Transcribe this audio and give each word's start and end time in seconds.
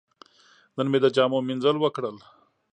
نن 0.75 0.87
مې 0.91 0.99
د 1.03 1.05
جامو 1.15 1.39
مینځل 1.47 1.75
وکړل. 1.79 2.17